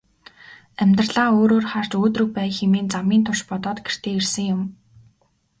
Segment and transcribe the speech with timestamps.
[0.81, 4.61] Амьдралаа өөрөөр харж өөдрөг байя хэмээн замын турш бодоод гэртээ ирсэн юм.